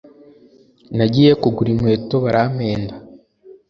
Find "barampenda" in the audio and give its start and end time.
2.23-2.93